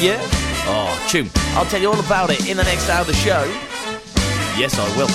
Yeah? 0.00 0.20
Oh, 0.68 0.92
tune. 1.08 1.30
I'll 1.56 1.64
tell 1.64 1.80
you 1.80 1.88
all 1.88 2.00
about 2.00 2.28
it 2.30 2.48
in 2.48 2.56
the 2.58 2.64
next 2.64 2.88
hour 2.90 3.00
of 3.00 3.06
the 3.06 3.14
show. 3.14 3.42
Yes, 4.60 4.76
I 4.76 4.84
will. 4.96 5.08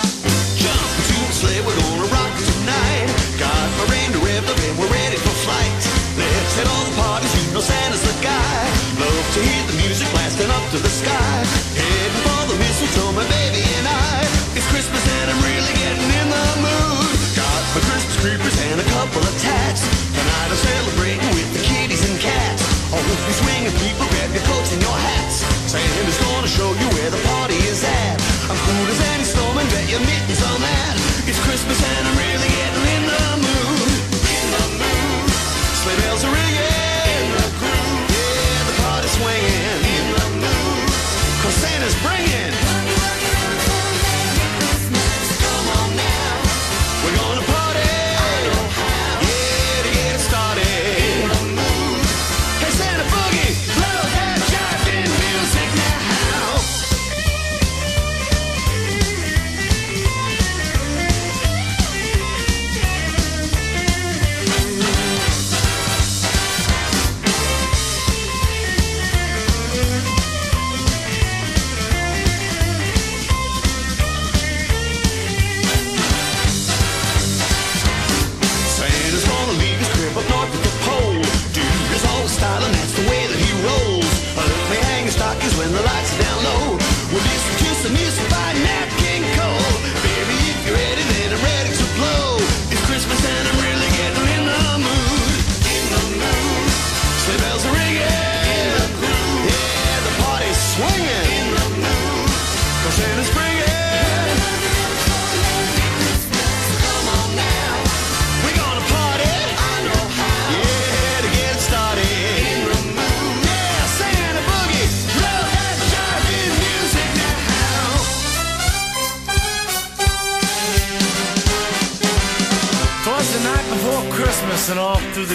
Jump 0.58 0.82
into 0.98 1.14
the 1.14 1.34
sleigh, 1.38 1.62
we're 1.62 1.78
gonna 1.78 2.10
rock 2.10 2.34
tonight. 2.34 3.10
Got 3.38 3.68
my 3.78 3.86
reindeer 3.94 4.26
river 4.26 4.54
and 4.58 4.74
we're 4.82 4.90
ready 4.90 5.18
for 5.22 5.34
flight. 5.46 5.82
Let's 6.18 6.56
hit 6.58 6.66
all 6.66 6.86
the 6.90 6.96
parties, 6.98 7.34
you 7.46 7.54
know 7.54 7.62
Santa's 7.62 8.02
the 8.02 8.16
guy. 8.22 8.58
Love 8.98 9.26
to 9.34 9.40
hear 9.42 9.64
the 9.70 9.78
music 9.86 10.13
blasting 10.34 10.50
up 10.50 10.66
to 10.72 10.80
the 10.82 10.90
sky. 10.90 11.46
Heading 11.78 12.22
for 12.26 12.42
the 12.50 12.58
mistletoe, 12.58 13.12
my 13.14 13.26
baby 13.30 13.62
and 13.78 13.88
I. 13.88 14.26
It's 14.58 14.66
Christmas 14.70 15.04
and 15.22 15.30
I'm 15.30 15.42
really 15.46 15.74
getting 15.78 16.10
in 16.10 16.28
the 16.30 16.46
mood. 16.58 17.18
Got 17.38 17.62
my 17.76 17.82
Christmas 17.86 18.18
creepers 18.18 18.58
and 18.72 18.82
a 18.82 18.88
couple 18.98 19.22
of 19.22 19.36
tats. 19.42 19.86
Tonight 20.14 20.50
I'm 20.50 20.58
celebrating 20.58 21.30
with 21.38 21.50
the 21.54 21.62
kitties 21.62 22.02
and 22.10 22.18
cats. 22.20 22.62
Oh, 22.94 23.02
you 23.02 23.34
swinging 23.34 23.76
people, 23.82 24.06
grab 24.10 24.30
your 24.34 24.46
coats 24.50 24.74
and 24.74 24.82
your 24.82 24.98
hats. 24.98 25.46
Santa's 25.70 26.18
gonna 26.18 26.50
show 26.50 26.70
you 26.82 26.88
where 26.98 27.10
the 27.10 27.22
party 27.30 27.58
is 27.70 27.84
at. 27.84 28.18
I'm 28.50 28.58
cool 28.58 28.86
as 28.90 29.02
any 29.14 29.26
snowman, 29.26 29.66
bet 29.70 29.86
your 29.90 30.02
mittens 30.02 30.42
on 30.42 30.60
that. 30.62 30.94
It's 31.30 31.42
Christmas 31.46 31.78
and 31.78 32.08
I'm 32.10 32.18
really 32.18 32.53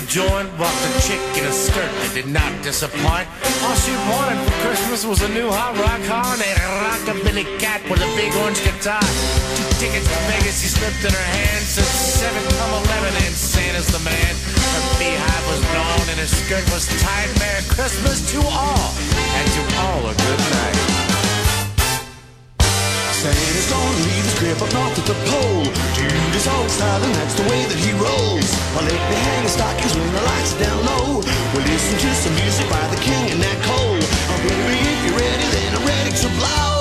joint 0.08 0.48
walked 0.58 0.80
a 0.88 0.92
chick 1.04 1.20
in 1.36 1.44
a 1.44 1.52
skirt 1.52 1.92
that 2.00 2.12
did 2.16 2.26
not 2.26 2.48
disappoint. 2.64 3.28
All 3.60 3.76
she 3.76 3.92
wanted 4.08 4.40
for 4.40 4.56
Christmas 4.64 5.04
was 5.04 5.20
a 5.20 5.28
new 5.36 5.52
hot 5.52 5.76
rock 5.76 6.00
horn 6.08 6.40
and 6.40 6.56
a 6.56 6.68
rockabilly 6.80 7.44
cat 7.60 7.84
with 7.92 8.00
a 8.00 8.10
big 8.16 8.32
orange 8.40 8.56
guitar. 8.64 9.04
Two 9.04 9.68
tickets 9.76 10.08
to 10.08 10.20
Vegas 10.32 10.64
she 10.64 10.72
slipped 10.72 11.04
in 11.04 11.12
her 11.12 11.28
hand, 11.36 11.60
said 11.60 11.84
seven 11.84 12.40
come 12.56 12.72
eleven, 12.88 13.12
and 13.20 13.36
Santa's 13.36 13.92
the 13.92 14.00
man. 14.00 14.32
Her 14.56 14.82
beehive 14.96 15.44
was 15.52 15.60
blown 15.76 16.06
and 16.16 16.18
her 16.24 16.32
skirt 16.32 16.64
was 16.72 16.88
tied. 17.04 17.28
Merry 17.36 17.62
Christmas 17.68 18.24
to 18.32 18.40
all, 18.48 18.88
and 18.96 19.46
to 19.52 19.62
all 19.76 20.02
a 20.08 20.14
good 20.16 20.40
night. 20.56 20.97
Santa's 23.18 23.68
gonna 23.68 24.06
leave 24.06 24.22
his 24.22 24.38
crib 24.38 24.62
up 24.62 24.72
north 24.72 24.94
at 24.94 25.06
the 25.10 25.18
pole. 25.26 25.64
Dude 25.98 26.34
is 26.38 26.46
all 26.46 26.68
style 26.68 27.02
and 27.02 27.14
that's 27.16 27.34
the 27.34 27.42
way 27.50 27.66
that 27.66 27.74
he 27.74 27.90
rolls. 27.98 28.46
I 28.78 28.86
let 28.86 28.94
me 28.94 29.16
hang 29.26 29.42
his 29.42 29.58
stockings 29.58 29.90
when 29.98 30.06
the 30.14 30.22
lights 30.22 30.54
are 30.54 30.62
down 30.62 30.86
low. 30.86 31.18
We'll 31.50 31.66
listen 31.66 31.98
to 31.98 32.14
some 32.14 32.34
music 32.38 32.70
by 32.70 32.86
the 32.94 33.00
king 33.02 33.34
and 33.34 33.42
that 33.42 33.58
Cole. 33.66 33.98
Oh, 33.98 34.38
baby, 34.46 34.78
if 34.86 35.00
you're 35.02 35.18
ready, 35.18 35.46
then 35.50 35.74
I'm 35.74 35.84
ready 35.84 36.14
to 36.14 36.28
blow. 36.38 36.77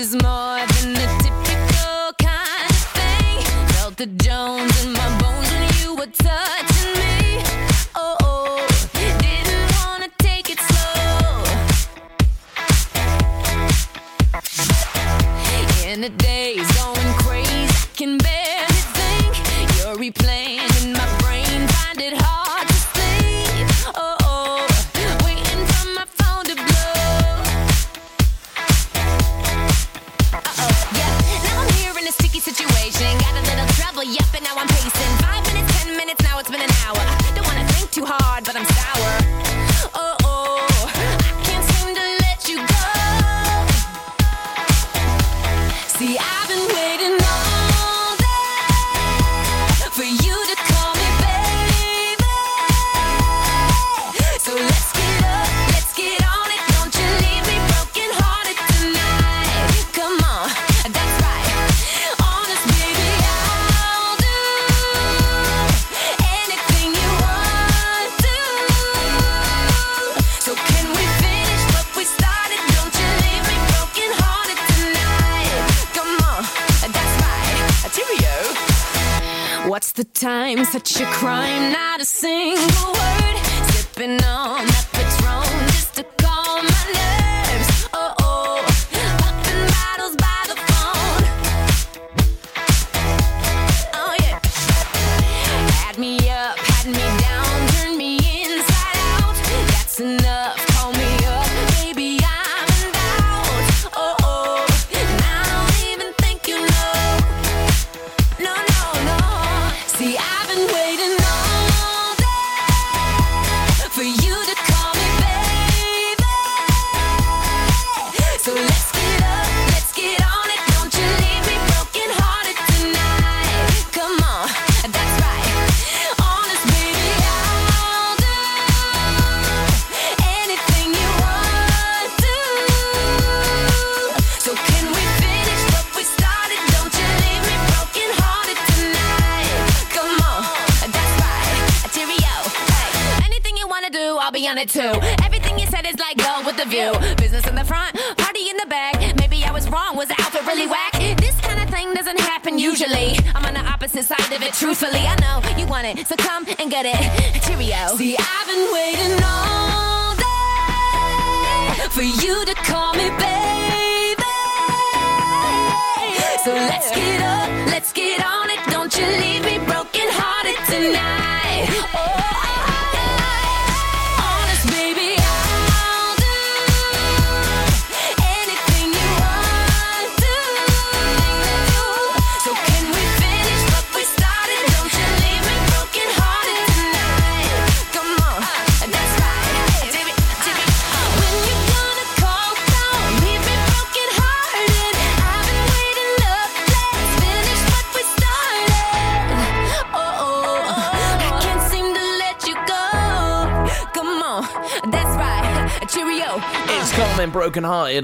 is 0.00 0.14
more. 0.22 0.39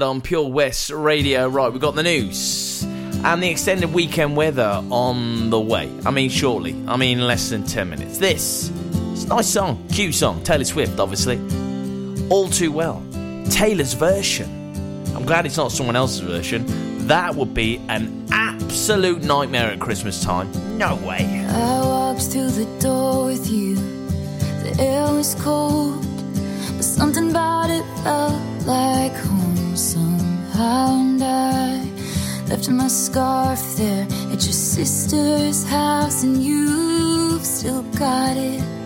On 0.01 0.21
Pure 0.21 0.49
West 0.49 0.89
Radio. 0.89 1.47
Right, 1.47 1.71
we've 1.71 1.81
got 1.81 1.95
the 1.95 2.03
news 2.03 2.83
and 3.23 3.41
the 3.41 3.49
extended 3.49 3.93
weekend 3.93 4.35
weather 4.37 4.83
on 4.89 5.49
the 5.49 5.59
way. 5.59 5.91
I 6.05 6.11
mean, 6.11 6.29
shortly. 6.29 6.75
I 6.87 6.97
mean, 6.97 7.25
less 7.25 7.49
than 7.49 7.63
10 7.63 7.89
minutes. 7.89 8.17
This 8.17 8.71
it's 9.13 9.23
a 9.23 9.27
nice 9.27 9.47
song, 9.47 9.85
cute 9.91 10.13
song, 10.13 10.43
Taylor 10.43 10.63
Swift, 10.63 10.99
obviously. 10.99 11.37
All 12.29 12.47
too 12.49 12.71
well. 12.71 13.03
Taylor's 13.49 13.93
version. 13.93 14.47
I'm 15.15 15.25
glad 15.25 15.45
it's 15.45 15.57
not 15.57 15.71
someone 15.71 15.95
else's 15.95 16.19
version. 16.19 16.65
That 17.07 17.35
would 17.35 17.53
be 17.53 17.77
an 17.89 18.27
absolute 18.31 19.23
nightmare 19.23 19.71
at 19.71 19.79
Christmas 19.79 20.23
time. 20.23 20.51
No 20.77 20.95
way. 20.97 21.45
I 21.49 21.81
walked 21.81 22.23
through 22.23 22.51
the 22.51 22.65
door 22.79 23.25
with 23.25 23.49
you. 23.49 23.75
The 23.75 24.75
air 24.79 25.11
was 25.11 25.35
cold, 25.35 26.05
but 26.75 26.83
something 26.83 27.31
about 27.31 27.69
it 27.69 27.85
felt 28.03 28.67
like 28.67 29.13
home 29.13 29.46
somehow, 29.77 30.99
and 30.99 31.23
I 31.23 31.87
left 32.49 32.69
my 32.69 32.87
scarf 32.87 33.61
there 33.77 34.07
at 34.31 34.43
your 34.43 34.53
sister's 34.53 35.63
house, 35.63 36.23
and 36.23 36.41
you've 36.43 37.45
still 37.45 37.83
got 37.97 38.35
it. 38.37 38.76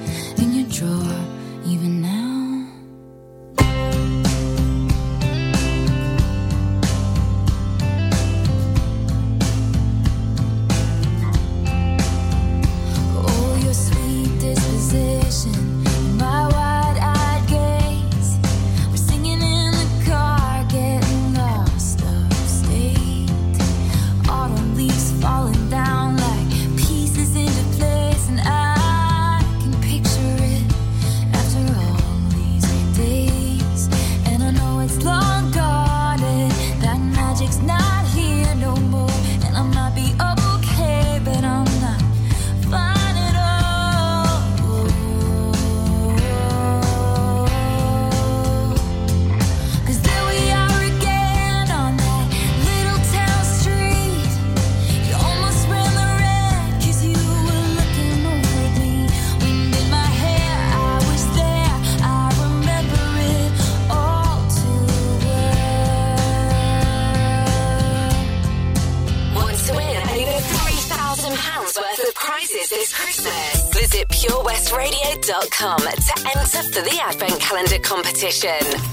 Competition. 78.21 78.90